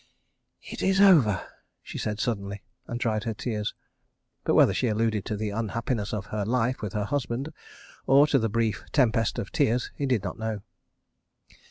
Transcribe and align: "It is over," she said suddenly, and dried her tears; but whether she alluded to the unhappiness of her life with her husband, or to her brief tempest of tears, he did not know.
"It 0.73 0.81
is 0.81 0.99
over," 0.99 1.45
she 1.83 1.99
said 1.99 2.19
suddenly, 2.19 2.63
and 2.87 2.99
dried 2.99 3.25
her 3.25 3.35
tears; 3.35 3.75
but 4.43 4.55
whether 4.55 4.73
she 4.73 4.87
alluded 4.87 5.25
to 5.25 5.37
the 5.37 5.51
unhappiness 5.51 6.11
of 6.11 6.25
her 6.33 6.43
life 6.43 6.81
with 6.81 6.93
her 6.93 7.05
husband, 7.05 7.49
or 8.07 8.25
to 8.25 8.39
her 8.39 8.49
brief 8.49 8.83
tempest 8.93 9.37
of 9.37 9.51
tears, 9.51 9.91
he 9.95 10.07
did 10.07 10.23
not 10.23 10.39
know. 10.39 10.63